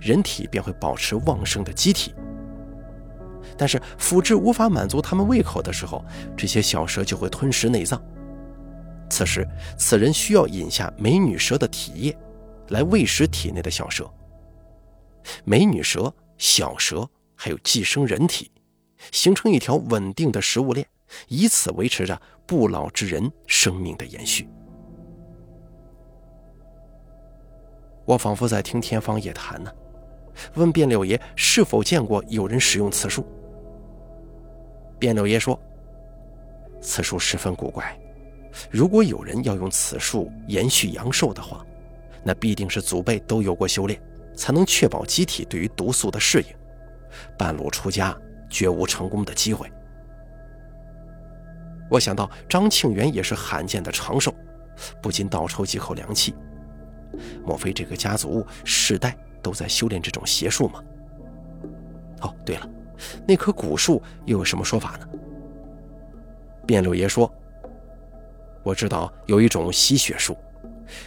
[0.00, 2.14] 人体便会保持旺盛的机体。
[3.56, 6.04] 但是腐质无法满足他们胃口的时候，
[6.36, 8.00] 这些小蛇就会吞食内脏。
[9.10, 12.16] 此时，此人需要饮下美女蛇的体液，
[12.68, 14.08] 来喂食体内的小蛇。
[15.44, 18.50] 美女蛇、小蛇还有寄生人体，
[19.12, 20.86] 形成一条稳定的食物链，
[21.28, 24.48] 以此维持着不老之人生命的延续。
[28.04, 29.72] 我仿佛在听天方夜谭呢，
[30.54, 33.26] 问卞六爷是否见过有人使用此术。
[34.98, 35.58] 卞六爷说
[36.80, 37.98] ：“此术十分古怪，
[38.70, 41.64] 如果有人要用此术延续阳寿的话，
[42.24, 44.00] 那必定是祖辈都有过修炼。”
[44.32, 46.46] 才能确保机体对于毒素的适应，
[47.36, 48.16] 半路出家
[48.50, 49.72] 绝无成功的机会。
[51.88, 54.34] 我想到张庆元也是罕见的长寿，
[55.00, 56.34] 不禁倒抽几口凉气。
[57.44, 60.84] 莫非这个家族世代都在修炼这种邪术吗？
[62.20, 62.68] 哦，对了，
[63.26, 65.08] 那棵古树又有什么说法呢？
[66.66, 67.32] 卞六爷说
[68.62, 70.36] ：“我知道有一种吸血树，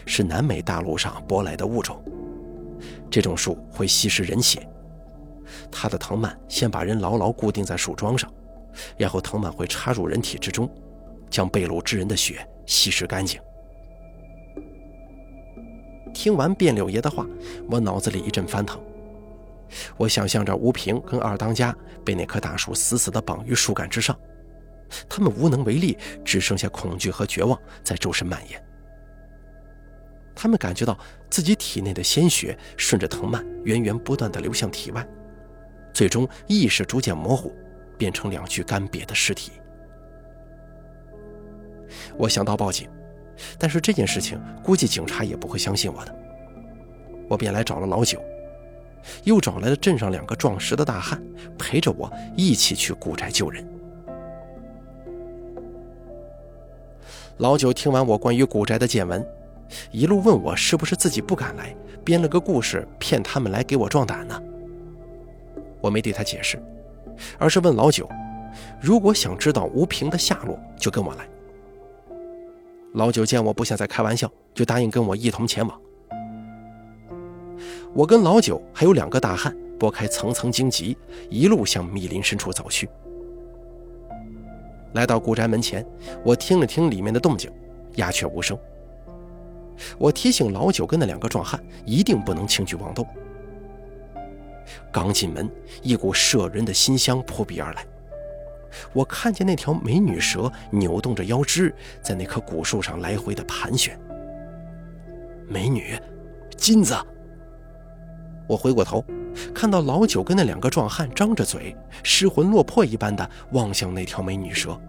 [0.06, 2.04] 是南美大陆上舶来的物种。”
[3.10, 4.68] 这种树会吸食人血，
[5.72, 8.32] 他的藤蔓先把人牢牢固定在树桩上，
[8.98, 10.70] 然后藤蔓会插入人体之中，
[11.30, 13.40] 将被掳之人的血吸食干净。
[16.14, 17.26] 听完卞柳爷的话，
[17.70, 18.80] 我脑子里一阵翻腾。
[19.98, 24.16] 我想象着吴平跟二当家被那棵大树死死地绑于树干之上，
[25.10, 28.64] 他们无能为力，只剩下恐惧和绝望在周身蔓延。
[30.36, 30.98] 他们感觉到
[31.30, 35.08] 自己体内的鲜血顺着藤蔓源源不断地流向体外，
[35.94, 37.54] 最终意识逐渐模糊，
[37.98, 39.52] 变成两具干瘪的尸体。
[42.18, 42.90] 我想到报警，
[43.60, 46.16] 但是这件事情估计警察也不会相信我的。
[47.30, 48.22] 我便来找了老九，
[49.24, 51.22] 又找来了镇上两个壮实的大汉，
[51.58, 53.66] 陪着我一起去古宅救人。
[57.38, 59.26] 老九听完我关于古宅的见闻。
[59.92, 64.40] 一路问我是不是自己不敢来，编了个故事骗他们来给我壮胆呢？
[65.84, 66.58] 我没对他解释，
[67.38, 68.08] 而是问老九，
[68.80, 71.28] 如果想知道吴平的下落，就跟我来。
[72.94, 75.82] 老九见我不想再开玩笑，就答应跟我一同前往。
[77.94, 80.98] 我跟老九还有两个大汉拨开层层荆棘，
[81.30, 82.88] 一路向密林深处走去。
[84.94, 85.86] 来到古宅门前，
[86.24, 87.52] 我听了听里面的动静，
[87.96, 88.58] 鸦雀无声。
[89.98, 93.06] 我提醒老九跟那两个壮汉一定不能轻举妄动。
[94.94, 95.50] 刚进门，
[95.82, 97.86] 一股摄人的馨香扑鼻而来。
[98.94, 104.00] 我看见那条美女蛇扭动着腰肢，在那棵古树上来回的盘旋。
[105.48, 106.00] 美女，
[106.56, 106.96] 金子。
[108.48, 109.04] 我回过头，
[109.54, 114.80] 看到老九跟那两个壮汉张着嘴，失魂落魄一般的望向那条美女蛇，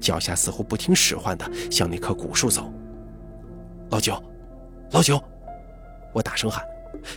[0.00, 2.72] 脚下似乎不听使唤的向那棵古树走。
[3.90, 4.20] 老九，
[4.92, 5.22] 老九，
[6.12, 6.64] 我大声喊，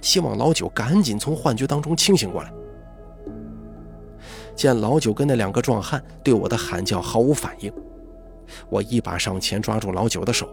[0.01, 2.53] 希望老九赶紧从幻觉当中清醒过来。
[4.55, 7.73] 见老九跟那两个壮汉对我的喊叫毫无反应，
[8.69, 10.47] 我一把上前抓住老九的手，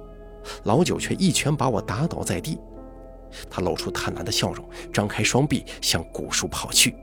[0.64, 2.58] 老九却一拳把我打倒在地。
[3.48, 6.96] 他露出贪婪的笑容，张开双臂向古树跑去。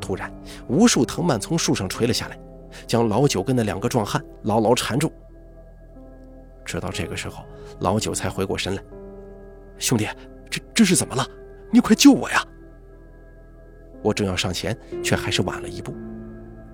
[0.00, 0.32] 突然，
[0.68, 2.38] 无数藤蔓从树上垂了下来，
[2.86, 5.10] 将老九跟那两个壮汉牢牢缠住。
[6.64, 7.42] 直到这个时候，
[7.80, 8.82] 老九才回过神来。
[9.78, 10.06] 兄弟，
[10.74, 11.26] 这是怎么了？
[11.72, 12.44] 你快救我呀！
[14.02, 15.94] 我正要上前，却还是晚了一步。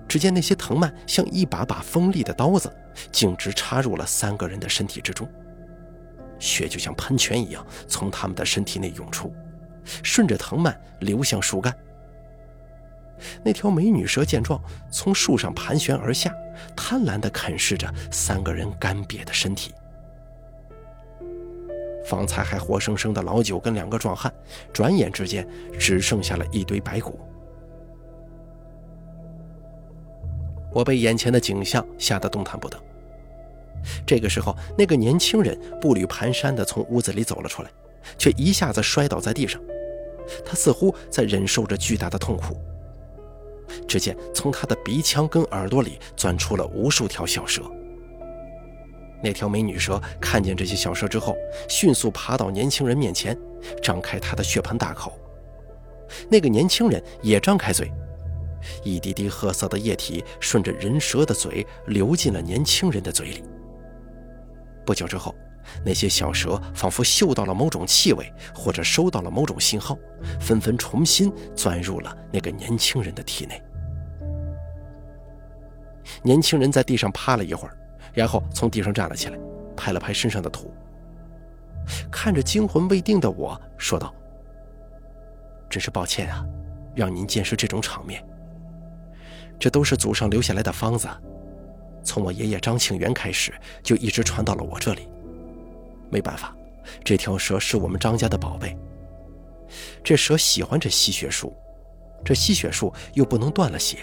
[0.07, 2.71] 只见那些藤蔓像一把把锋利的刀子，
[3.11, 5.27] 径直插入了三个人的身体之中，
[6.37, 9.33] 血就像喷泉一样从他们的身体内涌出，
[10.03, 11.75] 顺着藤蔓流向树干。
[13.43, 14.61] 那条美女蛇见状，
[14.91, 16.31] 从树上盘旋而下，
[16.75, 19.73] 贪婪地啃噬着三个人干瘪的身体。
[22.05, 24.33] 方才还活生生的老九跟两个壮汉，
[24.71, 25.47] 转眼之间
[25.79, 27.19] 只剩下了一堆白骨。
[30.71, 32.77] 我被眼前的景象吓得动弹不得。
[34.05, 37.69] 这个时候，那个年轻人步履蹒跚地从屋子里走了出来，
[38.17, 39.61] 却一下子摔倒在地上。
[40.45, 42.57] 他似乎在忍受着巨大的痛苦。
[43.87, 47.61] 只见从他的鼻腔跟耳朵里钻出了无数条小蛇。
[49.23, 51.35] 那条美女蛇看见这些小蛇之后，
[51.69, 53.37] 迅速爬到年轻人面前，
[53.81, 55.17] 张开她的血盆大口。
[56.29, 57.89] 那个年轻人也张开嘴，
[58.83, 63.43] 一滴滴褐色的液体顺着人蛇的嘴流进了年轻人的嘴里。
[64.85, 65.33] 不久之后，
[65.85, 69.97] 那些小蛇仿佛嗅到了某种气味，或者收到了某种信号，
[70.41, 73.61] 纷纷重新钻入了那个年轻人的体内。
[76.21, 77.77] 年轻人在地上趴了一会儿，
[78.13, 79.37] 然后从地上站了起来，
[79.75, 80.71] 拍了拍身上的土，
[82.11, 84.13] 看着惊魂未定的我说道
[85.69, 86.45] ：“真是抱歉啊，
[86.95, 88.23] 让您见识这种场面。
[89.59, 91.07] 这都是祖上留下来的方子，
[92.03, 93.51] 从我爷爷张庆元开始
[93.81, 95.09] 就一直传到了我这里。
[96.09, 96.55] 没办法，
[97.03, 98.77] 这条蛇是我们张家的宝贝。
[100.03, 101.55] 这蛇喜欢这吸血树，
[102.23, 103.97] 这吸血树又不能断了血。”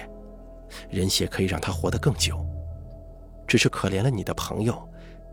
[0.88, 2.44] 人血可以让他活得更久，
[3.50, 4.80] 只是可怜了你的朋友，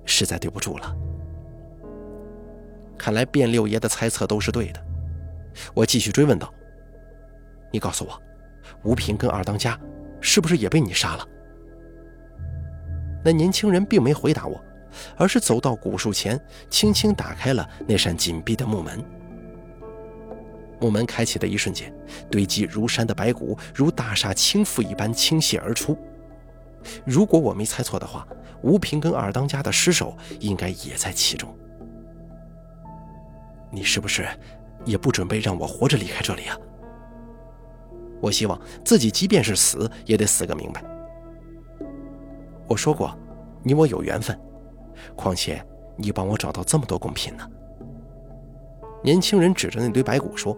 [0.03, 0.97] 实在对不住了。
[2.97, 4.83] 看来卞六爷的猜测都是对的。
[5.75, 6.51] 我继续追问道
[7.71, 8.19] ：“你告诉我，
[8.81, 9.79] 吴平跟二当家
[10.19, 11.27] 是不是也被你杀了？”
[13.23, 14.59] 那年轻人并没回答我，
[15.15, 18.99] 而是走到古树前，轻轻打开了那扇紧闭的木门。
[20.79, 21.93] 木门开启的一瞬间，
[22.31, 25.95] 堆积如山的白骨如大厦倾覆一般倾泻而出。
[27.05, 28.27] 如果我没猜错的话，
[28.61, 31.53] 吴平跟二当家的尸首应该也在其中。
[33.69, 34.27] 你是不是
[34.85, 36.57] 也不准备让我活着离开这里啊？
[38.21, 40.83] 我希望自己即便是死，也得死个明白。
[42.67, 43.15] 我说过，
[43.63, 44.39] 你我有缘分，
[45.15, 45.63] 况且
[45.95, 47.47] 你帮我找到这么多贡品呢。
[49.03, 50.57] 年轻人指着那堆白骨说。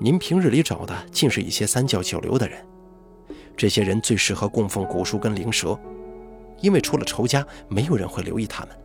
[0.00, 2.64] 您平日里找的尽是一些三教九流的人，
[3.56, 5.78] 这些人最适合供奉古树跟灵蛇，
[6.60, 8.76] 因为除了仇家，没有人会留意他们，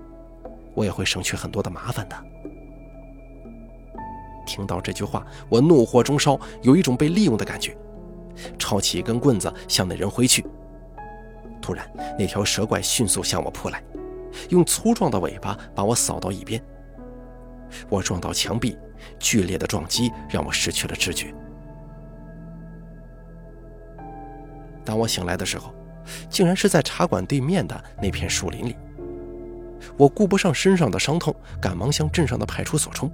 [0.73, 2.15] 我也会省去很多的麻烦的。
[4.45, 7.75] 听到这句话，我怒火中烧，有一种被利用的感觉，
[8.57, 10.45] 抄起一根棍子向那人挥去。
[11.61, 11.85] 突然，
[12.17, 13.83] 那条蛇怪迅速向我扑来，
[14.49, 16.61] 用粗壮的尾巴把我扫到一边，
[17.89, 18.77] 我撞到墙壁。
[19.17, 21.33] 剧烈的撞击让我失去了知觉。
[24.91, 25.73] 当我醒来的时候，
[26.29, 28.75] 竟然是在茶馆对面的那片树林里。
[29.95, 33.09] 我顾不上身上的伤痛，赶忙向镇上的派出所冲。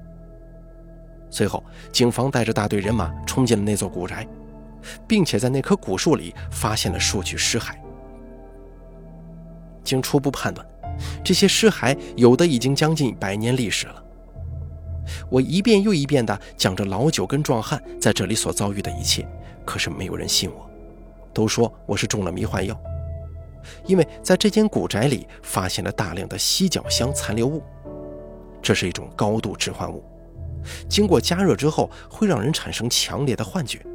[1.30, 4.28] 随后，警方带着大队人马冲进了那座古宅，
[5.08, 7.76] 并且在那棵古树里发现了数具尸骸。
[9.84, 10.66] 经初步判断，
[11.24, 14.04] 这些尸骸有的已经将近百年历史了。
[15.30, 19.28] 我一遍又一遍地讲着老九跟壮汉在这里所遭遇的一切，
[19.64, 20.67] 可是没有人信我，
[21.38, 22.76] 都说我是中了迷幻药。
[23.86, 27.62] 因为在这间古宅里发现了大量的犀角香残留物，
[28.60, 30.04] 这是一种高度致幻物，
[30.90, 33.86] 经过加热之后会让人产生强烈的幻觉。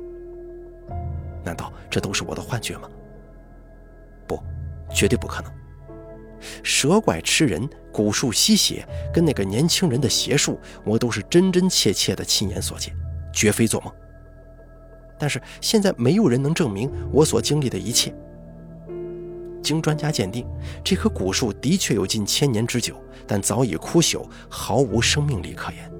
[1.42, 2.88] 难道这都是我的幻觉吗？
[4.28, 4.40] 不，
[4.94, 5.52] 绝对不可能。
[6.62, 12.94] 蛇怪吃人，古树吸血，跟那个年轻人的邪术，我都是真真切切的亲眼所见，
[13.32, 13.92] 绝非做梦。
[15.22, 18.12] 但是现在没有人能证明我所经历的一切。
[19.62, 20.44] 经专家鉴定，
[20.82, 25.92] 这棵古树的确有近千年之久，但早已枯朽，毫无生命力可言。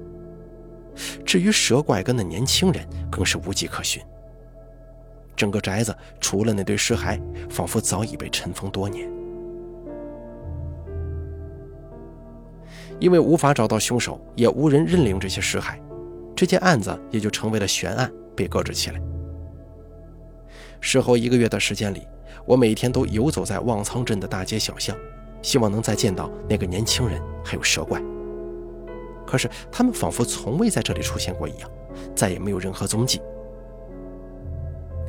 [1.25, 4.03] 至于蛇怪跟的年轻人，更是无迹可寻。
[5.37, 7.17] 整个宅子除了那堆尸骸，
[7.49, 9.09] 仿佛早已被尘封多年。
[12.99, 15.79] 因为无法找到凶手，也无人认领这些尸骸，
[16.35, 19.01] 这件案子也就成为了悬案，被搁置起来。
[20.85, 22.05] 事后一个月的时间里，
[22.45, 24.93] 我每天都游走在望苍镇的大街小巷，
[25.41, 28.03] 希望能再见到那个年轻人还有蛇怪。
[29.25, 31.71] 可是他们仿佛从未在这里出现过一样，
[32.13, 33.21] 再也没有任何踪迹。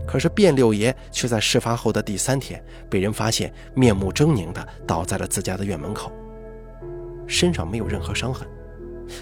[0.07, 6.12] 可是卞六爷却在事发后的第三天被人发现面目狰狞地倒在了自家的院门口。
[7.27, 8.47] 身上没有任何伤痕，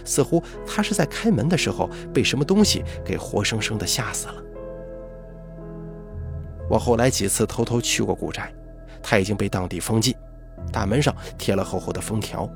[0.05, 4.35] 似乎他是在开门的时候被什么东西给活生生的吓死了。
[6.73, 8.51] 我后来几次偷偷去过古宅，
[9.03, 10.15] 他已经被当地封禁，
[10.73, 12.49] 大门上贴了厚厚的封条。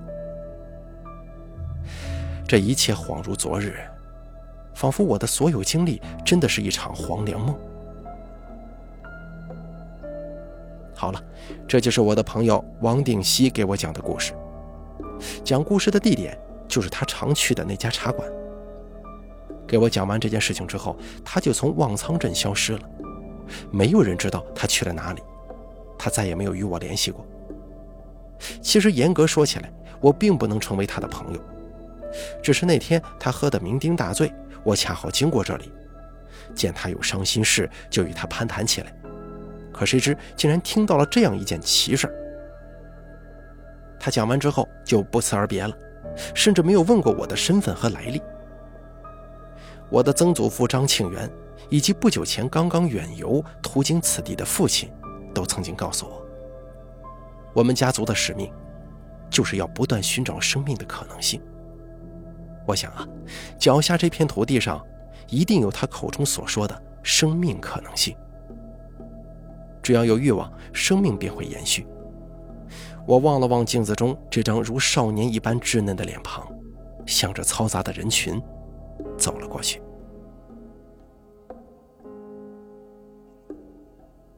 [2.48, 3.74] 这一切恍如昨日，
[4.74, 7.54] 仿佛我的所有经历真的是一场黄粱梦。
[10.94, 11.22] 好了，
[11.68, 14.32] 这就是我的朋友王定西给我讲的故事。
[15.44, 18.26] 讲故事的地点就是他常去的那家茶馆。
[19.66, 22.80] 给我讲完这件事情之后，他就从望苍镇消失了，
[23.70, 25.22] 没有人知道他去了哪里，
[25.98, 27.26] 他再也没有与我联系过。
[28.60, 31.40] 其实严格说起来，我并不能成为他的朋友，
[32.42, 34.32] 只是那天他喝得酩酊大醉，
[34.62, 35.72] 我恰好经过这里，
[36.54, 38.92] 见他有伤心事，就与他攀谈起来。
[39.72, 42.10] 可谁知竟然听到了这样一件奇事
[43.98, 45.74] 他讲完之后就不辞而别了，
[46.34, 48.22] 甚至没有问过我的身份和来历。
[49.90, 51.30] 我的曾祖父张庆元
[51.70, 54.90] 以及不久前刚刚远游途经此地的父亲，
[55.32, 56.22] 都曾经告诉我，
[57.54, 58.52] 我们家族的使命，
[59.30, 61.40] 就是要不断寻找生命的可能性。
[62.66, 63.06] 我想啊，
[63.58, 64.84] 脚下这片土地上，
[65.28, 68.16] 一定有他口中所说的生命可能性。
[69.82, 71.86] 只要有欲望，生命便会延续。
[73.06, 76.44] 我望了望镜子中这张如少年一般稚嫩的脸庞，
[77.06, 78.42] 向着嘈杂的人群
[79.18, 79.82] 走了过去。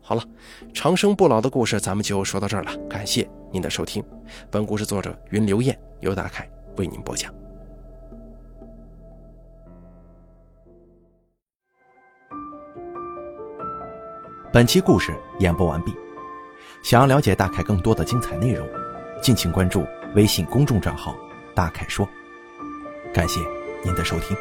[0.00, 0.22] 好了，
[0.72, 2.74] 长生不老的故事咱们就说到这儿了。
[2.88, 4.02] 感谢您的收听，
[4.50, 6.48] 本故事作者云流燕由大凯
[6.78, 7.30] 为您播讲。
[14.50, 15.94] 本期故事演播完毕。
[16.82, 18.66] 想要了解大凯更多的精彩内容，
[19.20, 19.84] 敬请关注
[20.14, 21.14] 微信公众账号
[21.54, 22.08] “大凯说”。
[23.12, 23.40] 感谢
[23.82, 24.36] 您的收听。